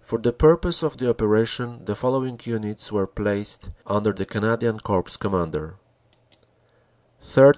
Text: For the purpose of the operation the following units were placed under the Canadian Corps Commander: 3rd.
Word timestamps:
For 0.00 0.18
the 0.18 0.32
purpose 0.32 0.82
of 0.82 0.96
the 0.96 1.10
operation 1.10 1.84
the 1.84 1.94
following 1.94 2.40
units 2.44 2.90
were 2.90 3.06
placed 3.06 3.68
under 3.86 4.10
the 4.14 4.24
Canadian 4.24 4.80
Corps 4.80 5.18
Commander: 5.18 5.76
3rd. 7.20 7.46